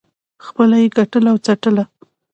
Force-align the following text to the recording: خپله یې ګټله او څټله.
خپله 0.45 0.75
یې 0.81 0.87
ګټله 0.97 1.29
او 1.33 1.37
څټله. 1.45 1.83